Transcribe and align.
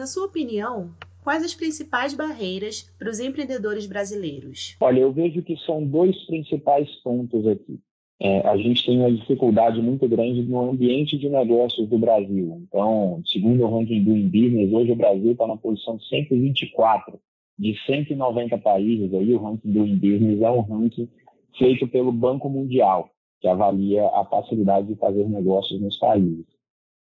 Na 0.00 0.06
sua 0.06 0.24
opinião, 0.24 0.94
quais 1.22 1.44
as 1.44 1.54
principais 1.54 2.14
barreiras 2.14 2.90
para 2.98 3.10
os 3.10 3.20
empreendedores 3.20 3.84
brasileiros? 3.84 4.74
Olha, 4.80 5.00
eu 5.00 5.12
vejo 5.12 5.42
que 5.42 5.54
são 5.58 5.84
dois 5.84 6.16
principais 6.24 6.88
pontos 7.02 7.46
aqui. 7.46 7.78
É, 8.18 8.38
a 8.48 8.56
gente 8.56 8.86
tem 8.86 8.98
uma 8.98 9.12
dificuldade 9.12 9.78
muito 9.82 10.08
grande 10.08 10.40
no 10.40 10.70
ambiente 10.70 11.18
de 11.18 11.28
negócios 11.28 11.86
do 11.86 11.98
Brasil. 11.98 12.62
Então, 12.66 13.20
segundo 13.26 13.62
o 13.62 13.78
ranking 13.78 14.02
do 14.02 14.14
Business, 14.30 14.72
hoje 14.72 14.92
o 14.92 14.96
Brasil 14.96 15.32
está 15.32 15.46
na 15.46 15.58
posição 15.58 16.00
124 16.00 17.20
de 17.58 17.76
190 17.84 18.56
países. 18.56 19.12
Aí 19.12 19.34
o 19.34 19.38
ranking 19.38 19.70
do 19.70 19.84
Business 19.84 20.40
é 20.40 20.50
um 20.50 20.62
ranking 20.62 21.10
feito 21.58 21.86
pelo 21.86 22.10
Banco 22.10 22.48
Mundial, 22.48 23.10
que 23.38 23.48
avalia 23.48 24.06
a 24.06 24.24
facilidade 24.24 24.86
de 24.86 24.94
fazer 24.94 25.28
negócios 25.28 25.78
nos 25.78 25.98
países. 25.98 26.46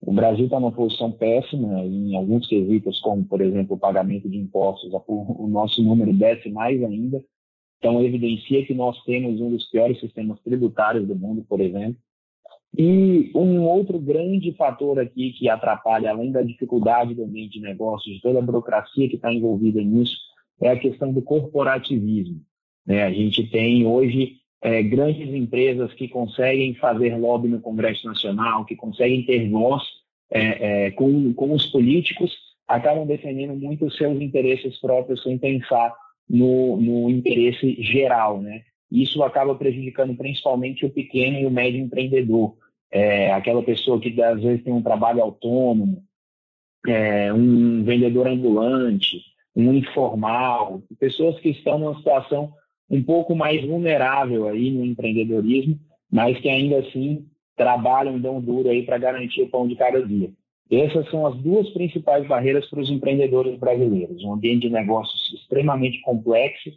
O 0.07 0.13
Brasil 0.13 0.45
está 0.45 0.61
numa 0.61 0.71
posição 0.71 1.11
péssima 1.11 1.83
em 1.83 2.15
alguns 2.15 2.47
quesitos, 2.47 3.01
como, 3.01 3.25
por 3.25 3.41
exemplo, 3.41 3.75
o 3.75 3.79
pagamento 3.79 4.29
de 4.29 4.37
impostos. 4.37 4.93
O 5.09 5.47
nosso 5.49 5.83
número 5.83 6.13
desce 6.13 6.51
mais 6.51 6.83
ainda. 6.83 7.25
Então, 7.79 8.03
evidencia 8.03 8.65
que 8.67 8.75
nós 8.75 9.03
temos 9.05 9.41
um 9.41 9.51
dos 9.51 9.69
piores 9.71 9.99
sistemas 10.01 10.39
tributários 10.41 11.07
do 11.07 11.17
mundo, 11.17 11.45
por 11.49 11.61
exemplo. 11.61 11.97
E 12.77 13.31
um 13.35 13.63
outro 13.63 13.99
grande 13.99 14.53
fator 14.53 14.99
aqui 14.99 15.33
que 15.33 15.49
atrapalha, 15.49 16.11
além 16.11 16.33
da 16.33 16.43
dificuldade 16.43 17.15
do 17.15 17.25
ambiente 17.25 17.59
de 17.59 17.61
negócios, 17.61 18.21
toda 18.21 18.41
a 18.41 18.43
burocracia 18.43 19.09
que 19.09 19.17
está 19.17 19.33
envolvida 19.33 19.81
nisso, 19.83 20.17
é 20.61 20.71
a 20.71 20.79
questão 20.79 21.13
do 21.13 21.23
corporativismo. 21.23 22.43
Né? 22.85 23.05
A 23.05 23.11
gente 23.11 23.49
tem 23.49 23.87
hoje 23.87 24.37
é, 24.65 24.83
grandes 24.83 25.29
empresas 25.29 25.93
que 25.93 26.09
conseguem 26.09 26.75
fazer 26.77 27.15
lobby 27.19 27.49
no 27.49 27.61
Congresso 27.61 28.07
Nacional, 28.07 28.65
que 28.65 28.75
conseguem 28.75 29.23
ter 29.27 29.47
voz 29.51 29.83
é, 30.31 30.87
é, 30.87 30.91
com, 30.93 31.35
com 31.35 31.53
os 31.53 31.67
políticos, 31.67 32.35
acabam 32.67 33.07
defendendo 33.07 33.55
muito 33.55 33.85
os 33.85 33.95
seus 33.95 34.19
interesses 34.23 34.81
próprios 34.81 35.23
sem 35.23 35.37
pensar 35.37 35.95
no, 36.27 36.79
no 36.79 37.11
interesse 37.11 37.77
geral, 37.83 38.41
né? 38.41 38.63
Isso 38.91 39.23
acaba 39.23 39.55
prejudicando 39.55 40.17
principalmente 40.17 40.87
o 40.87 40.91
pequeno 40.91 41.39
e 41.39 41.45
o 41.45 41.51
médio 41.51 41.81
empreendedor, 41.81 42.57
é, 42.91 43.31
aquela 43.33 43.63
pessoa 43.63 44.01
que 44.01 44.19
às 44.23 44.43
vezes 44.43 44.65
tem 44.65 44.73
um 44.73 44.83
trabalho 44.83 45.21
autônomo, 45.21 46.03
é, 46.87 47.31
um 47.35 47.85
vendedor 47.85 48.29
ambulante, 48.29 49.21
um 49.55 49.75
informal, 49.75 50.83
pessoas 50.99 51.39
que 51.39 51.51
estão 51.51 51.79
numa 51.79 51.99
situação 51.99 52.55
um 52.91 53.03
pouco 53.03 53.35
mais 53.35 53.65
vulnerável 53.67 54.49
aí 54.49 54.71
no 54.71 54.85
empreendedorismo, 54.85 55.79
mas 56.11 56.39
que 56.39 56.49
ainda 56.49 56.79
assim 56.79 57.27
trabalham, 57.57 58.19
dão 58.19 58.41
duro 58.41 58.69
aí 58.69 58.85
para 58.85 58.99
garantir 58.99 59.43
o 59.43 59.49
pão 59.49 59.67
de 59.67 59.77
cada 59.77 60.05
dia. 60.05 60.31
Essas 60.71 61.09
são 61.11 61.27
as 61.27 61.37
duas 61.39 61.69
principais 61.71 62.27
barreiras 62.27 62.69
para 62.69 62.81
os 62.81 62.91
empreendedores 62.91 63.59
brasileiros. 63.59 64.23
Um 64.25 64.33
ambiente 64.33 64.63
de 64.63 64.71
negócios 64.71 65.33
extremamente 65.35 66.01
complexo 66.01 66.71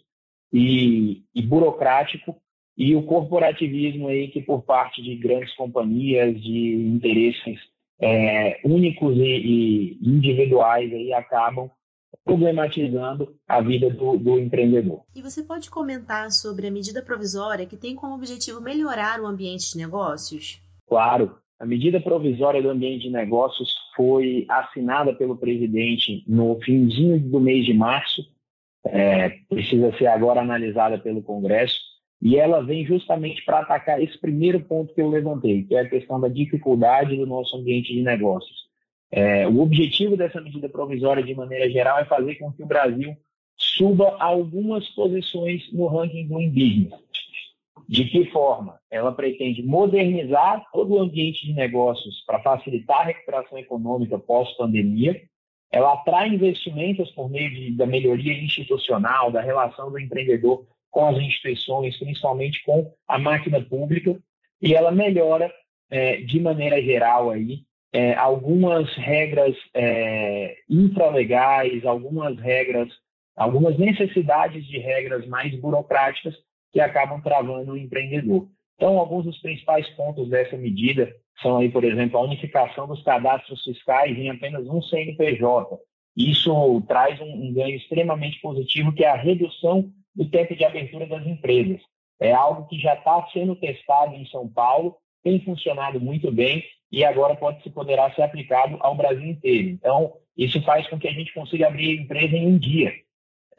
e, 0.52 1.24
e 1.34 1.42
burocrático 1.42 2.36
e 2.78 2.96
o 2.96 3.04
corporativismo 3.04 4.08
aí 4.08 4.28
que 4.28 4.42
por 4.42 4.62
parte 4.64 5.02
de 5.02 5.16
grandes 5.16 5.54
companhias, 5.56 6.40
de 6.42 6.76
interesses 6.76 7.60
é, 8.00 8.60
únicos 8.64 9.18
e, 9.18 9.24
e 9.24 10.00
individuais 10.02 10.94
aí 10.94 11.12
acabam 11.14 11.72
problematizando 12.28 13.34
a 13.48 13.62
vida 13.62 13.90
do, 13.90 14.18
do, 14.18 14.38
empreendedor. 14.38 15.04
E 15.16 15.22
você 15.22 15.42
pode 15.42 15.70
comentar 15.70 16.30
sobre 16.30 16.68
a 16.68 16.72
medida 16.72 17.02
provisória 17.02 17.66
que 17.66 17.78
tem 17.78 17.96
como 17.96 18.14
objetivo 18.14 18.62
melhorar 18.62 19.22
o 19.22 19.26
ambiente 19.26 19.72
de 19.72 19.78
negócios? 19.78 20.62
Claro. 20.86 21.38
A 21.60 21.66
medida 21.66 22.00
provisória 22.00 22.62
do 22.62 22.70
ambiente 22.70 23.04
de 23.04 23.10
negócios 23.10 23.74
foi 23.96 24.46
assinada 24.48 25.16
pelo 25.16 25.38
presidente 25.38 26.24
no 26.28 26.60
finzinho 26.60 27.20
do 27.20 27.40
mês 27.40 27.66
de 27.66 27.74
março, 27.74 28.22
é, 28.86 29.30
precisa 29.50 29.92
ser 29.98 30.06
agora 30.06 30.42
analisada 30.42 31.00
pelo 31.00 31.24
Congresso, 31.24 31.80
e 32.22 32.38
ela 32.38 32.64
vem 32.64 32.86
justamente 32.86 33.44
para 33.44 33.60
atacar 33.60 34.02
esse 34.02 34.20
primeiro 34.20 34.60
ponto 34.60 34.94
que 34.94 35.02
eu 35.02 35.10
levantei, 35.10 35.64
que 35.64 35.76
é 35.76 35.82
a 35.82 35.90
questão 35.90 36.20
da 36.20 36.28
dificuldade 36.28 37.16
do 37.16 37.26
nosso 37.26 37.58
ambiente 37.58 37.92
de 37.92 38.04
negócios. 38.04 38.67
É, 39.12 39.48
o 39.48 39.62
objetivo 39.62 40.18
dessa 40.18 40.42
medida 40.42 40.68
provisória, 40.68 41.24
de 41.24 41.34
maneira 41.34 41.70
geral, 41.70 41.98
é 42.00 42.06
fazer 42.06 42.36
com 42.36 42.52
que 42.52 42.64
o 42.64 42.68
Brasil 42.68 43.16
suba 43.58 44.18
algumas 44.20 44.88
posições 44.90 45.72
no 45.72 45.88
ranking 45.88 46.28
do 46.28 46.36
Business. 46.36 47.08
De 47.88 48.04
que 48.06 48.26
forma? 48.32 48.80
Ela 48.92 49.14
pretende 49.14 49.64
modernizar 49.64 50.66
todo 50.74 50.96
o 50.96 51.00
ambiente 51.00 51.46
de 51.46 51.54
negócios 51.54 52.22
para 52.26 52.42
facilitar 52.42 53.02
a 53.02 53.06
recuperação 53.06 53.58
econômica 53.58 54.20
pós-pandemia. 54.20 55.22
Ela 55.72 55.94
atrai 55.94 56.30
investimentos 56.30 57.10
por 57.12 57.30
meio 57.30 57.50
de, 57.50 57.72
da 57.78 57.86
melhoria 57.86 58.34
institucional, 58.34 59.32
da 59.32 59.42
relação 59.42 59.90
do 59.90 60.00
empreendedor 60.00 60.66
com 60.92 61.08
as 61.08 61.18
instituições, 61.18 61.98
principalmente 61.98 62.64
com 62.66 62.92
a 63.08 63.18
máquina 63.18 63.62
pública, 63.62 64.20
e 64.62 64.74
ela 64.74 64.92
melhora, 64.92 65.54
é, 65.90 66.18
de 66.18 66.40
maneira 66.40 66.82
geral, 66.82 67.30
aí, 67.30 67.62
é, 67.94 68.14
algumas 68.16 68.94
regras 68.96 69.56
é, 69.74 70.56
infralegais, 70.70 71.86
algumas 71.86 72.38
regras, 72.40 72.90
algumas 73.36 73.78
necessidades 73.78 74.66
de 74.66 74.78
regras 74.78 75.26
mais 75.28 75.58
burocráticas 75.60 76.36
que 76.72 76.80
acabam 76.80 77.22
travando 77.22 77.74
o 77.74 77.78
empreendedor. 77.78 78.48
Então, 78.76 78.98
alguns 78.98 79.26
dos 79.26 79.40
principais 79.40 79.88
pontos 79.96 80.30
dessa 80.30 80.56
medida 80.56 81.12
são 81.42 81.58
aí, 81.58 81.70
por 81.70 81.84
exemplo, 81.84 82.18
a 82.18 82.24
unificação 82.24 82.88
dos 82.88 83.02
cadastros 83.04 83.64
fiscais 83.64 84.18
em 84.18 84.30
apenas 84.30 84.68
um 84.68 84.82
CNPJ. 84.82 85.80
Isso 86.16 86.82
traz 86.88 87.20
um, 87.22 87.48
um 87.48 87.54
ganho 87.54 87.76
extremamente 87.76 88.40
positivo, 88.42 88.94
que 88.94 89.04
é 89.04 89.10
a 89.10 89.16
redução 89.16 89.92
do 90.16 90.30
tempo 90.30 90.56
de 90.56 90.66
abertura 90.66 91.06
das 91.06 91.26
empresas. 91.26 91.80
É 92.20 92.34
algo 92.34 92.68
que 92.68 92.80
já 92.80 92.96
está 92.96 93.28
sendo 93.32 93.56
testado 93.56 94.16
em 94.16 94.26
São 94.26 94.48
Paulo, 94.48 94.96
tem 95.28 95.42
funcionado 95.42 96.00
muito 96.00 96.32
bem 96.32 96.64
e 96.90 97.04
agora 97.04 97.36
pode 97.36 97.62
se 97.62 97.70
poderá 97.70 98.10
ser 98.14 98.22
aplicado 98.22 98.78
ao 98.80 98.96
Brasil 98.96 99.26
inteiro. 99.26 99.68
Então, 99.68 100.14
isso 100.38 100.62
faz 100.62 100.88
com 100.88 100.98
que 100.98 101.08
a 101.08 101.12
gente 101.12 101.34
consiga 101.34 101.68
abrir 101.68 102.00
empresa 102.00 102.38
em 102.38 102.48
um 102.48 102.58
dia. 102.58 102.94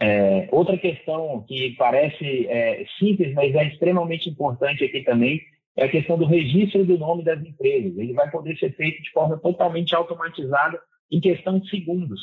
É, 0.01 0.49
outra 0.51 0.79
questão 0.79 1.45
que 1.47 1.73
parece 1.73 2.47
é, 2.47 2.87
simples, 2.99 3.35
mas 3.35 3.55
é 3.55 3.67
extremamente 3.67 4.31
importante 4.31 4.83
aqui 4.83 5.03
também, 5.03 5.43
é 5.77 5.85
a 5.85 5.91
questão 5.91 6.17
do 6.17 6.25
registro 6.25 6.87
do 6.87 6.97
nome 6.97 7.23
das 7.23 7.41
empresas. 7.45 7.99
Ele 7.99 8.15
vai 8.15 8.31
poder 8.31 8.57
ser 8.57 8.75
feito 8.75 9.03
de 9.03 9.11
forma 9.11 9.37
totalmente 9.37 9.95
automatizada 9.95 10.81
em 11.11 11.21
questão 11.21 11.59
de 11.59 11.69
segundos. 11.69 12.21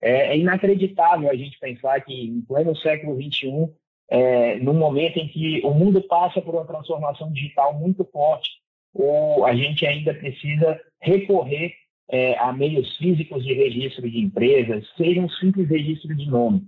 É, 0.00 0.28
é 0.28 0.38
inacreditável 0.38 1.28
a 1.28 1.34
gente 1.34 1.58
pensar 1.58 2.00
que, 2.02 2.12
em 2.12 2.40
pleno 2.42 2.76
século 2.76 3.20
XXI, 3.20 3.72
é, 4.08 4.60
momento 4.60 5.18
em 5.18 5.26
que 5.26 5.60
o 5.64 5.72
mundo 5.72 6.00
passa 6.02 6.40
por 6.40 6.54
uma 6.54 6.66
transformação 6.66 7.32
digital 7.32 7.74
muito 7.74 8.04
forte, 8.04 8.50
ou 8.94 9.44
a 9.44 9.54
gente 9.54 9.84
ainda 9.84 10.14
precisa 10.14 10.80
recorrer 11.02 11.74
é, 12.08 12.38
a 12.38 12.52
meios 12.52 12.96
físicos 12.96 13.44
de 13.44 13.52
registro 13.52 14.08
de 14.08 14.20
empresas, 14.20 14.86
seja 14.96 15.20
um 15.20 15.28
simples 15.28 15.68
registro 15.68 16.14
de 16.14 16.26
nome. 16.26 16.62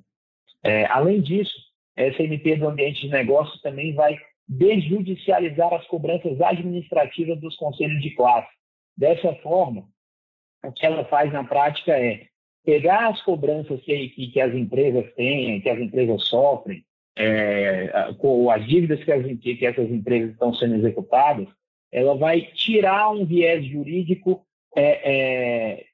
É, 0.65 0.87
além 0.87 1.21
disso, 1.21 1.55
essa 1.97 2.23
MP 2.23 2.57
do 2.57 2.69
ambiente 2.69 3.03
de 3.03 3.09
negócios 3.09 3.61
também 3.63 3.95
vai 3.95 4.19
desjudicializar 4.49 5.73
as 5.73 5.87
cobranças 5.87 6.41
administrativas 6.41 7.41
dos 7.41 7.57
conselhos 7.57 8.03
de 8.03 8.11
classe. 8.11 8.49
Dessa 8.97 9.35
forma, 9.37 9.85
o 10.65 10.73
que 10.73 10.85
ela 10.87 11.05
faz 11.05 11.33
na 11.33 11.45
prática 11.45 11.93
é 11.93 12.27
pegar 12.65 13.09
as 13.09 13.23
cobranças 13.23 13.81
que, 13.83 14.09
que, 14.11 14.29
que 14.29 14.41
as 14.41 14.55
empresas 14.55 15.13
têm, 15.15 15.61
que 15.61 15.69
as 15.69 15.79
empresas 15.79 16.27
sofrem, 16.27 16.85
é, 17.17 18.13
com 18.19 18.51
as 18.51 18.67
dívidas 18.67 19.03
que, 19.03 19.13
as, 19.13 19.25
que 19.39 19.67
essas 19.67 19.91
empresas 19.91 20.33
estão 20.33 20.53
sendo 20.55 20.75
executadas, 20.75 21.49
ela 21.93 22.17
vai 22.17 22.43
tirar 22.55 23.11
um 23.11 23.25
viés 23.25 23.65
jurídico, 23.65 24.45
é, 24.77 25.13
é, 25.13 25.85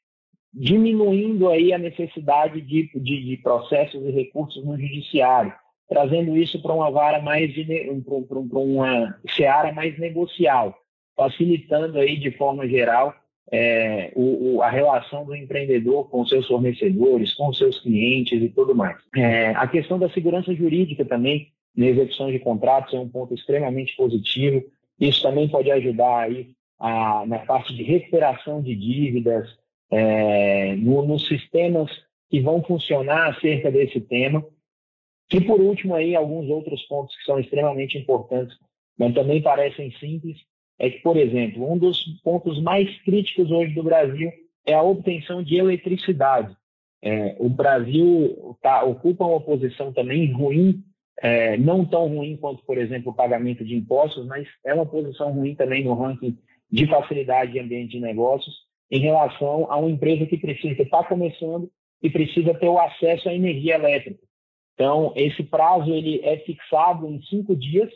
diminuindo 0.53 1.49
aí 1.49 1.73
a 1.73 1.79
necessidade 1.79 2.61
de, 2.61 2.91
de, 2.95 3.25
de, 3.25 3.37
processos 3.39 4.03
e 4.05 4.11
recursos 4.11 4.65
no 4.65 4.79
judiciário, 4.79 5.53
trazendo 5.89 6.37
isso 6.37 6.61
para 6.61 6.75
uma 6.75 6.91
vara 6.91 7.21
mais 7.21 7.51
para 8.07 8.59
uma 8.59 9.19
seara 9.29 9.73
mais 9.73 9.99
negocial, 9.99 10.77
facilitando 11.17 11.99
aí 11.99 12.17
de 12.17 12.31
forma 12.33 12.67
geral 12.69 13.15
é, 13.53 14.11
o, 14.15 14.57
o, 14.57 14.63
a 14.63 14.71
relação 14.71 15.27
do 15.27 15.37
empreendedor 15.37 16.09
com 16.09 16.25
seus 16.25 16.47
fornecedores, 16.47 17.35
com 17.35 17.53
seus 17.53 17.81
clientes 17.81 18.43
e 18.43 18.49
tudo 18.49 18.75
mais. 18.75 18.97
É, 19.15 19.51
a 19.51 19.67
questão 19.67 19.99
da 19.99 20.09
segurança 20.09 20.55
jurídica 20.55 21.05
também 21.05 21.49
na 21.77 21.87
execução 21.87 22.31
de 22.31 22.39
contratos 22.39 22.95
é 22.95 22.99
um 22.99 23.09
ponto 23.09 23.35
extremamente 23.35 23.95
positivo. 23.95 24.65
Isso 25.03 25.21
também 25.21 25.49
pode 25.49 25.69
ajudar 25.69 26.21
aí 26.21 26.53
a, 26.79 27.27
na 27.27 27.41
parte 27.41 27.75
de 27.75 27.83
recuperação 27.83 28.63
de 28.63 28.73
dívidas, 28.77 29.49
é, 29.91 30.77
no, 30.77 31.05
nos 31.05 31.27
sistemas 31.27 31.91
que 32.31 32.41
vão 32.41 32.63
funcionar 32.63 33.31
acerca 33.31 33.69
desse 33.69 34.01
tema. 34.01 34.47
E 35.33 35.41
por 35.41 35.61
último 35.61 35.97
aí 35.97 36.15
alguns 36.15 36.49
outros 36.49 36.83
pontos 36.83 37.17
que 37.17 37.25
são 37.25 37.41
extremamente 37.41 37.99
importantes, 37.99 38.57
mas 38.97 39.13
também 39.13 39.43
parecem 39.43 39.91
simples, 39.99 40.39
é 40.79 40.89
que, 40.89 41.01
por 41.01 41.17
exemplo, 41.17 41.69
um 41.69 41.77
dos 41.77 42.05
pontos 42.23 42.63
mais 42.63 42.89
críticos 43.03 43.51
hoje 43.51 43.75
do 43.75 43.83
Brasil 43.83 44.31
é 44.65 44.73
a 44.73 44.83
obtenção 44.83 45.43
de 45.43 45.57
eletricidade. 45.57 46.57
É, 47.03 47.35
o 47.41 47.49
Brasil 47.49 48.57
tá, 48.63 48.85
ocupa 48.85 49.25
uma 49.25 49.41
posição 49.41 49.93
também 49.93 50.31
ruim, 50.33 50.81
é, 51.21 51.57
não 51.57 51.85
tão 51.85 52.09
ruim 52.09 52.37
quanto, 52.37 52.65
por 52.65 52.79
exemplo, 52.79 53.13
o 53.13 53.15
pagamento 53.15 53.65
de 53.65 53.75
impostos, 53.75 54.27
mas 54.27 54.47
é 54.65 54.75
uma 54.75 54.87
posição 54.87 55.33
ruim 55.33 55.55
também 55.55 55.85
no 55.85 55.95
ranking 55.95 56.37
de 56.71 56.87
facilidade 56.87 57.53
de 57.53 57.61
ambiente 57.61 57.93
de 57.93 58.01
negócios 58.01 58.55
em 58.91 59.01
relação 59.01 59.71
a 59.71 59.77
uma 59.77 59.91
empresa 59.91 60.27
que 60.27 60.37
precisa, 60.37 60.75
que 60.75 60.83
está 60.83 61.05
começando 61.05 61.71
e 62.03 62.11
precisa 62.11 62.55
ter 62.55 62.69
o 62.69 62.79
acesso 62.79 63.29
à 63.29 63.35
energia 63.35 63.75
elétrica. 63.75 64.21
Então, 64.75 65.13
esse 65.15 65.43
prazo 65.43 65.93
ele 65.93 66.21
é 66.23 66.39
fixado 66.39 67.07
em 67.07 67.23
cinco 67.23 67.55
dias 67.55 67.91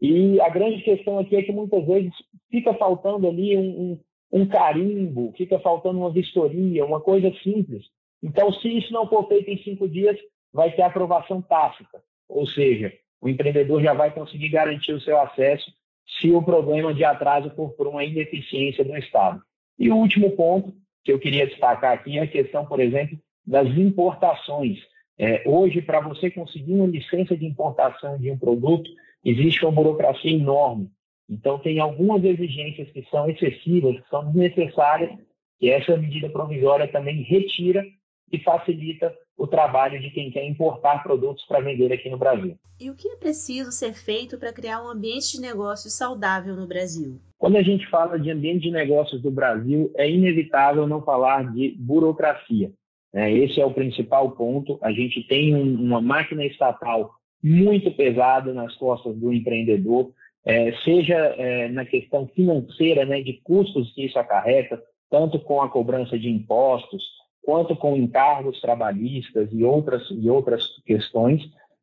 e 0.00 0.40
a 0.40 0.48
grande 0.48 0.82
questão 0.82 1.18
aqui 1.18 1.36
é 1.36 1.42
que 1.42 1.52
muitas 1.52 1.84
vezes 1.86 2.12
fica 2.50 2.74
faltando 2.74 3.28
ali 3.28 3.56
um, 3.56 3.60
um, 3.62 4.00
um 4.32 4.46
carimbo, 4.46 5.32
fica 5.36 5.58
faltando 5.60 5.98
uma 5.98 6.12
vistoria, 6.12 6.84
uma 6.84 7.00
coisa 7.00 7.32
simples. 7.42 7.84
Então, 8.22 8.52
se 8.52 8.68
isso 8.68 8.92
não 8.92 9.08
for 9.08 9.28
feito 9.28 9.50
em 9.50 9.62
cinco 9.62 9.88
dias, 9.88 10.16
vai 10.52 10.74
ter 10.74 10.82
aprovação 10.82 11.42
tácita, 11.42 12.02
ou 12.28 12.46
seja, 12.46 12.92
o 13.20 13.28
empreendedor 13.28 13.82
já 13.82 13.94
vai 13.94 14.12
conseguir 14.12 14.48
garantir 14.48 14.92
o 14.92 15.00
seu 15.00 15.18
acesso 15.20 15.72
se 16.20 16.30
o 16.30 16.42
problema 16.42 16.92
de 16.92 17.04
atraso 17.04 17.50
for 17.56 17.70
por 17.70 17.86
uma 17.86 18.04
ineficiência 18.04 18.84
do 18.84 18.96
Estado. 18.96 19.40
E 19.78 19.90
o 19.90 19.96
último 19.96 20.30
ponto 20.32 20.74
que 21.02 21.12
eu 21.12 21.18
queria 21.18 21.46
destacar 21.46 21.92
aqui 21.92 22.18
é 22.18 22.22
a 22.22 22.26
questão, 22.26 22.66
por 22.66 22.80
exemplo, 22.80 23.18
das 23.46 23.68
importações. 23.76 24.78
É, 25.18 25.42
hoje, 25.46 25.80
para 25.80 26.00
você 26.00 26.30
conseguir 26.30 26.72
uma 26.72 26.86
licença 26.86 27.36
de 27.36 27.46
importação 27.46 28.18
de 28.18 28.30
um 28.30 28.38
produto, 28.38 28.90
existe 29.24 29.64
uma 29.64 29.72
burocracia 29.72 30.30
enorme. 30.30 30.90
Então, 31.28 31.58
tem 31.58 31.78
algumas 31.78 32.22
exigências 32.24 32.90
que 32.90 33.02
são 33.10 33.28
excessivas, 33.28 34.00
que 34.00 34.08
são 34.08 34.30
desnecessárias, 34.32 35.18
e 35.60 35.70
essa 35.70 35.96
medida 35.96 36.28
provisória 36.28 36.88
também 36.88 37.22
retira 37.22 37.84
e 38.32 38.38
facilita 38.38 39.14
o 39.36 39.46
trabalho 39.46 40.00
de 40.00 40.10
quem 40.10 40.30
quer 40.30 40.46
importar 40.46 41.02
produtos 41.02 41.44
para 41.46 41.60
vender 41.60 41.92
aqui 41.92 42.08
no 42.08 42.18
Brasil. 42.18 42.56
E 42.80 42.90
o 42.90 42.94
que 42.94 43.08
é 43.08 43.16
preciso 43.16 43.70
ser 43.72 43.94
feito 43.94 44.38
para 44.38 44.52
criar 44.52 44.82
um 44.82 44.88
ambiente 44.88 45.32
de 45.32 45.40
negócios 45.40 45.96
saudável 45.96 46.54
no 46.56 46.66
Brasil? 46.66 47.20
Quando 47.38 47.56
a 47.56 47.62
gente 47.62 47.88
fala 47.88 48.18
de 48.18 48.30
ambiente 48.30 48.62
de 48.62 48.70
negócios 48.70 49.20
do 49.20 49.30
Brasil, 49.30 49.92
é 49.96 50.10
inevitável 50.10 50.86
não 50.86 51.02
falar 51.02 51.52
de 51.52 51.76
burocracia. 51.78 52.72
Né? 53.12 53.32
Esse 53.32 53.60
é 53.60 53.66
o 53.66 53.74
principal 53.74 54.32
ponto. 54.32 54.78
A 54.82 54.90
gente 54.90 55.22
tem 55.28 55.54
uma 55.54 56.00
máquina 56.00 56.44
estatal 56.44 57.12
muito 57.42 57.90
pesada 57.92 58.52
nas 58.54 58.74
costas 58.76 59.14
do 59.16 59.32
empreendedor, 59.32 60.10
é, 60.46 60.72
seja 60.84 61.14
é, 61.14 61.68
na 61.68 61.84
questão 61.84 62.26
financeira, 62.28 63.04
né, 63.04 63.20
de 63.20 63.34
custos 63.44 63.92
que 63.92 64.06
isso 64.06 64.18
acarreta, 64.18 64.82
tanto 65.10 65.38
com 65.38 65.62
a 65.62 65.68
cobrança 65.68 66.18
de 66.18 66.28
impostos, 66.28 67.02
quanto 67.44 67.76
com 67.76 67.96
encargos 67.96 68.60
trabalhistas 68.60 69.48
e 69.52 69.62
outras, 69.62 70.08
e 70.10 70.28
outras 70.28 70.66
questões, 70.84 71.42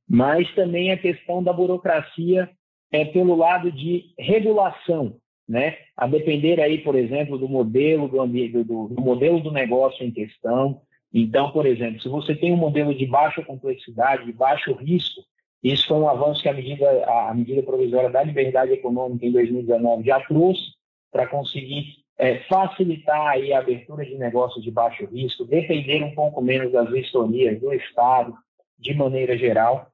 mas 0.10 0.54
também 0.56 0.92
a 0.92 0.98
questão 0.98 1.42
da 1.42 1.54
burocracia 1.54 2.50
é, 2.92 3.06
pelo 3.06 3.36
lado 3.36 3.72
de 3.72 4.13
regulação, 4.19 5.16
né? 5.48 5.78
A 5.96 6.08
depender 6.08 6.60
aí, 6.60 6.80
por 6.80 6.96
exemplo, 6.96 7.38
do 7.38 7.48
modelo 7.48 8.08
do, 8.08 8.25
do, 8.25 8.88
do, 8.90 9.02
modelo 9.02 9.40
do 9.40 9.52
negócio 9.52 10.06
em 10.06 10.12
questão. 10.12 10.81
Então, 11.13 11.52
por 11.52 11.66
exemplo, 11.66 12.02
se 12.02 12.10
você 12.10 12.36
tem 12.36 12.52
um 12.52 12.58
modelo 12.58 12.94
de 12.94 13.06
baixa 13.06 13.42
complexidade, 13.44 14.25
de 14.25 14.34
baixo 14.34 14.74
risco, 14.74 15.22
isso 15.63 15.88
foi 15.88 15.98
um 15.98 16.10
avanço 16.10 16.42
que 16.42 16.50
a 16.50 16.54
medida, 16.54 17.06
a 17.06 17.34
medida 17.34 17.62
provisória 17.62 18.10
da 18.10 18.24
liberdade 18.24 18.74
econômica 18.74 19.25
em 19.25 19.31
2019 19.31 20.04
já 20.04 20.19
trouxe 20.22 20.72
para 21.12 21.28
conseguir 21.28 22.00
é, 22.21 22.38
facilitar 22.44 23.29
aí 23.29 23.51
a 23.51 23.57
abertura 23.57 24.06
de 24.06 24.15
negócios 24.15 24.63
de 24.63 24.69
baixo 24.69 25.06
risco, 25.07 25.44
depender 25.44 26.03
um 26.03 26.13
pouco 26.13 26.39
menos 26.39 26.71
das 26.71 26.88
vistorias 26.91 27.59
do 27.59 27.73
Estado, 27.73 28.35
de 28.77 28.94
maneira 28.94 29.35
geral, 29.35 29.88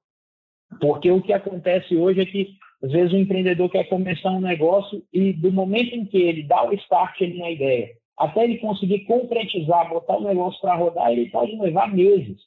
porque 0.82 1.10
o 1.10 1.22
que 1.22 1.32
acontece 1.32 1.96
hoje 1.96 2.20
é 2.20 2.26
que, 2.26 2.50
às 2.84 2.92
vezes, 2.92 3.14
o 3.14 3.18
empreendedor 3.18 3.70
quer 3.70 3.86
começar 3.86 4.32
um 4.32 4.42
negócio 4.42 5.02
e, 5.14 5.32
do 5.32 5.54
momento 5.54 5.96
em 5.96 6.04
que 6.04 6.18
ele 6.18 6.44
dá 6.44 6.68
o 6.68 6.74
start 6.74 7.22
ali 7.22 7.40
na 7.40 7.50
ideia, 7.50 7.92
até 8.18 8.44
ele 8.44 8.58
conseguir 8.58 9.06
concretizar, 9.06 9.88
botar 9.90 10.18
o 10.18 10.28
negócio 10.28 10.60
para 10.60 10.76
rodar, 10.76 11.10
ele 11.14 11.30
pode 11.30 11.56
levar 11.56 11.94
meses. 11.94 12.38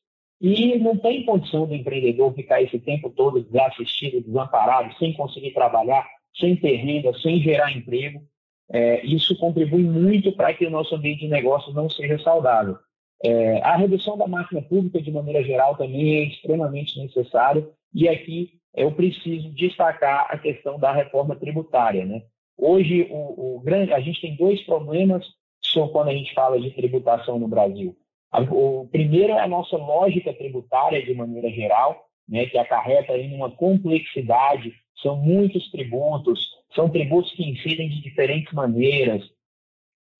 E 0.43 0.79
não 0.79 0.94
tem 0.99 1.25
condição 1.25 1.67
do 1.67 1.75
empreendedor 1.75 2.35
ficar 2.35 2.61
esse 2.61 2.79
tempo 2.79 3.09
todo 3.09 3.43
desassistido, 3.43 4.21
desamparado, 4.21 4.94
sem 4.99 5.15
conseguir 5.15 5.53
trabalhar, 5.53 6.06
sem 6.38 6.55
ter 6.56 6.76
renda, 6.76 7.19
sem 7.21 7.41
gerar 7.41 7.75
emprego. 7.75 8.23
É, 8.73 9.05
isso 9.05 9.37
contribui 9.39 9.83
muito 9.83 10.33
para 10.33 10.55
que 10.55 10.65
o 10.65 10.71
nosso 10.71 10.95
ambiente 10.95 11.21
de 11.21 11.29
negócios 11.29 11.75
não 11.75 11.89
seja 11.89 12.19
saudável. 12.19 12.79
É, 13.23 13.61
a 13.63 13.77
redução 13.77 14.17
da 14.17 14.27
máquina 14.27 14.63
pública, 14.63 15.03
de 15.03 15.11
maneira 15.11 15.43
geral, 15.43 15.77
também 15.77 16.17
é 16.17 16.23
extremamente 16.25 16.99
necessária, 16.99 17.69
e 17.93 18.09
aqui 18.09 18.53
eu 18.75 18.93
preciso 18.93 19.51
destacar 19.51 20.29
a 20.31 20.39
questão 20.39 20.79
da 20.79 20.93
reforma 20.93 21.35
tributária. 21.37 22.05
Né? 22.05 22.23
Hoje, 22.57 23.09
o, 23.11 23.57
o 23.57 23.61
grande, 23.61 23.93
a 23.93 24.01
gente 24.01 24.21
tem 24.21 24.37
dois 24.37 24.63
problemas 24.63 25.27
quando 25.93 26.09
a 26.09 26.13
gente 26.13 26.35
fala 26.35 26.61
de 26.61 26.71
tributação 26.71 27.39
no 27.39 27.47
Brasil. 27.47 27.97
O 28.51 28.89
primeiro 28.91 29.33
é 29.33 29.41
a 29.41 29.49
nossa 29.49 29.77
lógica 29.77 30.33
tributária, 30.33 31.05
de 31.05 31.15
maneira 31.15 31.51
geral, 31.51 32.07
né, 32.29 32.47
que 32.47 32.57
acarreta 32.57 33.17
em 33.17 33.35
uma 33.35 33.51
complexidade, 33.51 34.73
são 35.03 35.17
muitos 35.17 35.71
tributos, 35.71 36.49
são 36.75 36.89
tributos 36.89 37.33
que 37.33 37.49
incidem 37.49 37.89
de 37.89 38.01
diferentes 38.01 38.53
maneiras. 38.53 39.23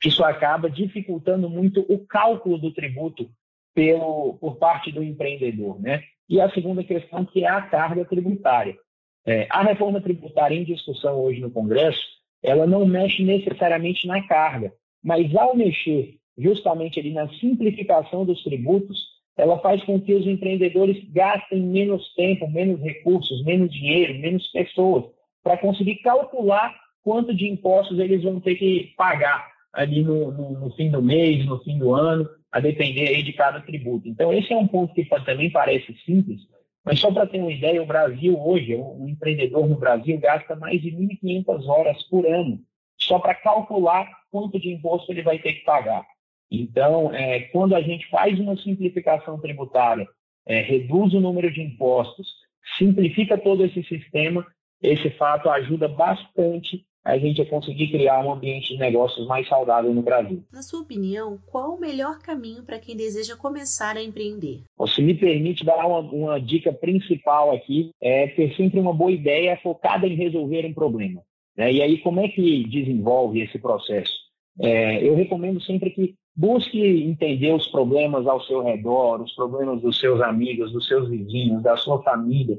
Isso 0.05 0.25
acaba 0.25 0.71
dificultando 0.71 1.49
muito 1.49 1.85
o 1.89 2.07
cálculo 2.07 2.59
do 2.59 2.73
tributo 2.73 3.31
pelo, 3.75 4.35
por 4.41 4.57
parte 4.57 4.91
do 4.91 5.03
empreendedor. 5.03 5.81
Né? 5.81 6.03
E 6.29 6.41
a 6.41 6.51
segunda 6.51 6.83
questão, 6.83 7.25
que 7.25 7.45
é 7.45 7.49
a 7.49 7.63
carga 7.63 8.05
tributária. 8.05 8.77
É, 9.27 9.47
a 9.51 9.63
reforma 9.63 10.01
tributária 10.01 10.57
em 10.57 10.65
discussão 10.65 11.21
hoje 11.21 11.41
no 11.41 11.51
Congresso, 11.51 12.01
ela 12.43 12.67
não 12.67 12.87
mexe 12.87 13.23
necessariamente 13.23 14.07
na 14.07 14.27
carga, 14.27 14.73
mas 15.05 15.35
ao 15.37 15.55
mexer 15.55 16.17
justamente 16.39 16.99
ali 16.99 17.13
na 17.13 17.29
simplificação 17.35 18.25
dos 18.25 18.43
tributos, 18.43 18.99
ela 19.37 19.59
faz 19.59 19.85
com 19.85 20.01
que 20.01 20.15
os 20.15 20.27
empreendedores 20.27 21.05
gastem 21.11 21.61
menos 21.61 22.15
tempo, 22.15 22.49
menos 22.49 22.81
recursos, 22.81 23.45
menos 23.45 23.71
dinheiro, 23.71 24.19
menos 24.19 24.51
pessoas 24.51 25.05
para 25.43 25.57
conseguir 25.57 25.97
calcular 25.97 26.75
quanto 27.03 27.35
de 27.35 27.49
impostos 27.49 27.99
eles 27.99 28.23
vão 28.23 28.41
ter 28.41 28.57
que 28.57 28.93
pagar 28.97 29.49
ali 29.73 30.03
no, 30.03 30.31
no, 30.33 30.51
no, 30.59 30.71
fim 30.75 30.91
do 30.91 31.03
mês, 31.03 31.47
no 31.47 31.59
fim 31.63 31.79
do 31.79 31.95
ano, 31.95 32.29
a 32.51 32.61
depender 32.61 33.09
aí 33.09 33.23
de 33.23 33.33
cada 33.33 33.61
tributo. 33.61 34.09
Então, 34.09 34.33
esse 34.33 34.53
é 34.53 34.57
um 34.57 34.67
ponto 34.67 34.93
que 34.93 35.05
também 35.25 35.51
parece 35.51 35.95
simples, 36.05 36.41
mas 36.85 36.99
só 36.99 37.13
para 37.13 37.27
ter 37.27 37.41
uma 37.41 37.53
ideia, 37.53 37.83
o 37.83 37.87
Brasil 37.87 38.39
hoje, 38.39 38.75
o 38.75 39.07
empreendedor 39.09 39.69
no 39.69 39.77
Brasil 39.77 40.19
gasta 40.19 40.57
mais 40.57 40.81
de 40.81 40.91
1.500 40.91 41.67
horas 41.67 42.03
por 42.05 42.27
ano 42.27 42.61
só 42.99 43.19
para 43.19 43.35
calcular 43.35 44.09
quanto 44.31 44.59
de 44.59 44.73
imposto 44.73 45.11
ele 45.11 45.23
vai 45.23 45.39
ter 45.39 45.55
que 45.55 45.65
pagar. 45.65 46.05
Então, 46.51 47.13
é, 47.15 47.41
quando 47.53 47.75
a 47.75 47.81
gente 47.81 48.09
faz 48.09 48.39
uma 48.39 48.57
simplificação 48.57 49.39
tributária, 49.39 50.07
é, 50.47 50.61
reduz 50.61 51.15
o 51.15 51.21
número 51.21 51.51
de 51.51 51.63
impostos, 51.63 52.29
simplifica 52.77 53.39
todo 53.39 53.65
esse 53.65 53.83
sistema, 53.85 54.47
esse 54.83 55.11
fato 55.11 55.49
ajuda 55.49 55.89
bastante 55.89 56.85
a 57.05 57.17
gente 57.17 57.41
a 57.41 57.47
conseguir 57.47 57.89
criar 57.91 58.25
um 58.25 58.33
ambiente 58.33 58.75
de 58.75 58.79
negócios 58.79 59.27
mais 59.27 59.49
saudável 59.49 59.93
no 59.93 60.03
Brasil. 60.03 60.45
Na 60.53 60.63
sua 60.63 60.81
opinião, 60.81 61.39
qual 61.51 61.75
o 61.75 61.81
melhor 61.81 62.19
caminho 62.19 62.63
para 62.63 62.79
quem 62.79 62.95
deseja 62.95 63.37
começar 63.37 63.97
a 63.97 64.03
empreender? 64.03 64.63
Se 64.87 65.01
me 65.01 65.15
permite 65.15 65.65
dar 65.65 65.87
uma, 65.87 66.01
uma 66.01 66.41
dica 66.41 66.73
principal 66.73 67.53
aqui, 67.53 67.91
é 68.03 68.27
ter 68.29 68.55
sempre 68.55 68.79
uma 68.79 68.93
boa 68.93 69.11
ideia 69.11 69.59
focada 69.63 70.07
em 70.07 70.15
resolver 70.15 70.67
um 70.67 70.75
problema. 70.75 71.23
Né? 71.57 71.73
E 71.73 71.83
aí, 71.83 71.99
como 71.99 72.21
é 72.21 72.29
que 72.29 72.65
desenvolve 72.69 73.41
esse 73.41 73.59
processo? 73.59 74.13
É, 74.59 75.03
eu 75.07 75.15
recomendo 75.15 75.61
sempre 75.63 75.91
que 75.91 76.15
busque 76.37 76.81
entender 76.81 77.53
os 77.53 77.67
problemas 77.69 78.27
ao 78.27 78.43
seu 78.43 78.63
redor, 78.63 79.23
os 79.23 79.33
problemas 79.35 79.81
dos 79.81 79.99
seus 79.99 80.21
amigos, 80.21 80.73
dos 80.73 80.87
seus 80.87 81.09
vizinhos, 81.09 81.63
da 81.63 81.77
sua 81.77 82.03
família, 82.03 82.59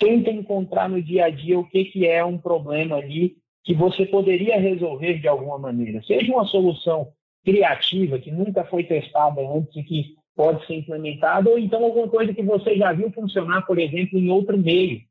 tenta 0.00 0.30
encontrar 0.30 0.88
no 0.88 1.00
dia 1.00 1.26
a 1.26 1.30
dia 1.30 1.58
o 1.58 1.64
que, 1.64 1.84
que 1.84 2.06
é 2.06 2.24
um 2.24 2.38
problema 2.38 2.96
ali 2.96 3.36
que 3.62 3.74
você 3.74 4.06
poderia 4.06 4.58
resolver 4.58 5.20
de 5.20 5.28
alguma 5.28 5.58
maneira. 5.58 6.02
Seja 6.02 6.32
uma 6.32 6.46
solução 6.46 7.12
criativa, 7.44 8.18
que 8.18 8.30
nunca 8.30 8.64
foi 8.64 8.82
testada 8.84 9.40
antes 9.42 9.76
e 9.76 9.82
que 9.82 10.14
pode 10.34 10.66
ser 10.66 10.76
implementada, 10.76 11.50
ou 11.50 11.58
então 11.58 11.84
alguma 11.84 12.08
coisa 12.08 12.32
que 12.32 12.42
você 12.42 12.76
já 12.76 12.92
viu 12.92 13.12
funcionar, 13.12 13.66
por 13.66 13.78
exemplo, 13.78 14.18
em 14.18 14.30
outro 14.30 14.56
meio. 14.56 15.02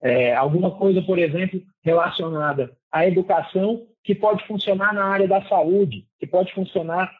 É, 0.00 0.34
alguma 0.34 0.70
coisa, 0.70 1.02
por 1.02 1.18
exemplo, 1.18 1.60
relacionada 1.82 2.74
à 2.90 3.06
educação, 3.06 3.86
que 4.02 4.14
pode 4.14 4.46
funcionar 4.46 4.94
na 4.94 5.04
área 5.04 5.28
da 5.28 5.42
saúde, 5.46 6.06
que 6.18 6.26
pode 6.26 6.54
funcionar 6.54 7.12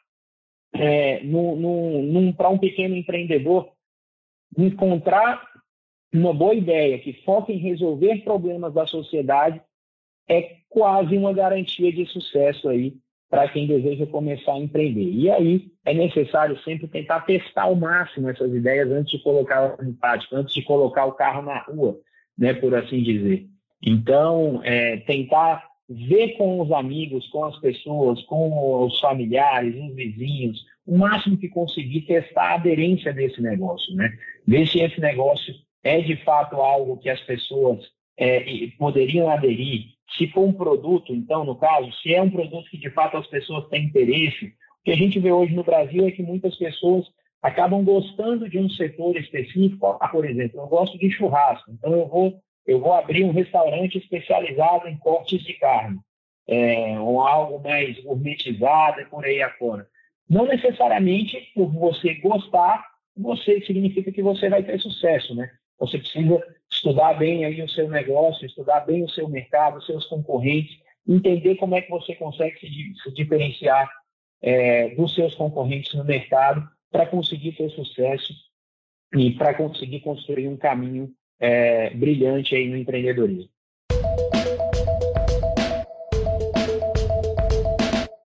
é, 0.75 1.21
para 2.37 2.49
um 2.49 2.59
pequeno 2.59 2.97
empreendedor. 2.97 3.69
Encontrar 4.57 5.43
uma 6.13 6.33
boa 6.33 6.55
ideia 6.55 6.99
que 6.99 7.13
foca 7.25 7.53
em 7.53 7.59
resolver 7.59 8.25
problemas 8.25 8.73
da 8.73 8.87
sociedade 8.87 9.61
é 10.29 10.57
quase 10.69 11.17
uma 11.17 11.33
garantia 11.33 11.93
de 11.93 12.07
sucesso 12.07 12.69
aí 12.69 12.95
para 13.31 13.49
quem 13.49 13.67
deseja 13.67 14.07
começar 14.07 14.55
a 14.55 14.59
empreender. 14.59 15.11
E 15.11 15.31
aí 15.31 15.67
é 15.85 15.93
necessário 15.93 16.59
sempre 16.63 16.89
tentar 16.89 17.21
testar 17.21 17.65
ao 17.65 17.75
máximo 17.75 18.29
essas 18.29 18.53
ideias 18.53 18.91
antes 18.91 19.11
de 19.13 19.23
colocar 19.23 19.77
em 19.83 19.93
prática, 19.93 20.37
antes 20.37 20.55
de 20.55 20.63
colocar 20.63 21.05
o 21.05 21.13
carro 21.13 21.43
na 21.43 21.59
rua, 21.63 21.99
né, 22.37 22.55
por 22.55 22.75
assim 22.75 23.03
dizer. 23.03 23.47
Então, 23.83 24.61
é, 24.65 24.99
tentar 24.99 25.69
ver 25.89 26.37
com 26.37 26.61
os 26.61 26.73
amigos, 26.73 27.27
com 27.29 27.45
as 27.45 27.59
pessoas, 27.61 28.21
com 28.23 28.85
os 28.85 28.99
familiares, 29.01 29.75
os 29.75 29.95
vizinhos, 29.95 30.65
o 30.87 30.97
máximo 30.97 31.37
que 31.37 31.49
conseguir 31.49 32.03
testar 32.03 32.53
a 32.53 32.55
aderência 32.55 33.13
desse 33.13 33.41
negócio, 33.41 33.95
né? 33.95 34.11
Ver 34.47 34.67
se 34.67 34.81
esse 34.81 35.01
negócio 35.01 35.55
é 35.83 36.01
de 36.01 36.17
fato 36.25 36.57
algo 36.57 36.99
que 36.99 37.09
as 37.09 37.21
pessoas 37.21 37.81
é, 38.19 38.45
poderiam 38.79 39.29
aderir. 39.29 39.87
Se 40.17 40.27
for 40.29 40.43
um 40.43 40.53
produto, 40.53 41.15
então, 41.15 41.45
no 41.45 41.57
caso, 41.57 41.93
se 42.03 42.15
é 42.15 42.21
um 42.21 42.31
produto 42.31 42.69
que 42.71 42.79
de 42.79 42.91
fato 42.91 43.17
as 43.17 43.27
pessoas 43.27 43.69
têm 43.69 43.85
interesse, 43.85 44.47
o 44.47 44.85
que 44.85 44.91
a 44.91 44.97
gente 44.97 45.19
vê 45.19 45.31
hoje 45.31 45.55
no 45.55 45.63
Brasil 45.63 46.07
é 46.07 46.11
que 46.11 46.23
muitas 46.23 46.57
pessoas 46.57 47.07
acabam 47.43 47.85
gostando 47.85 48.49
de 48.49 48.59
um 48.59 48.69
setor 48.69 49.17
específico. 49.17 49.97
Ah, 50.01 50.09
por 50.09 50.25
exemplo, 50.25 50.61
eu 50.61 50.67
gosto 50.67 50.99
de 50.99 51.11
churrasco, 51.11 51.71
então 51.71 51.93
eu 51.93 52.09
vou, 52.09 52.41
eu 52.67 52.81
vou 52.81 52.93
abrir 52.93 53.25
um 53.25 53.33
restaurante 53.33 53.99
especializado 53.99 54.89
em 54.89 54.99
cortes 54.99 55.43
de 55.43 55.55
carne, 55.55 55.99
é, 56.49 56.99
ou 56.99 57.21
algo 57.21 57.63
mais 57.63 58.03
gourmetizado 58.03 59.01
e 59.01 59.05
por 59.05 59.25
aí 59.25 59.43
afora. 59.43 59.87
Não 60.29 60.47
necessariamente 60.47 61.53
por 61.55 61.73
você 61.73 62.15
gostar, 62.15 62.85
você 63.17 63.61
significa 63.63 64.13
que 64.13 64.23
você 64.23 64.49
vai 64.49 64.63
ter 64.63 64.79
sucesso, 64.81 65.35
né? 65.35 65.51
Você 65.79 65.99
precisa 65.99 66.43
estudar 66.71 67.15
bem 67.15 67.45
aí 67.45 67.63
o 67.63 67.69
seu 67.69 67.89
negócio, 67.89 68.47
estudar 68.47 68.81
bem 68.81 69.05
o 69.05 69.09
seu 69.09 69.29
mercado, 69.29 69.79
os 69.79 69.87
seus 69.87 70.07
concorrentes, 70.07 70.77
entender 71.07 71.57
como 71.57 71.75
é 71.75 71.81
que 71.81 71.91
você 71.91 72.15
consegue 72.15 72.59
se, 72.59 73.13
diferenciar 73.15 73.91
é, 74.43 74.91
dos 74.95 75.15
seus 75.15 75.35
concorrentes 75.35 75.95
no 75.95 76.05
mercado 76.05 76.69
para 76.91 77.07
conseguir 77.07 77.53
ter 77.53 77.71
sucesso 77.71 78.33
e 79.15 79.33
para 79.33 79.55
conseguir 79.55 80.01
construir 80.01 80.49
um 80.49 80.57
caminho 80.57 81.11
é, 81.41 81.91
brilhante 81.91 82.55
aí 82.55 82.69
no 82.69 82.77
empreendedorismo. 82.77 83.51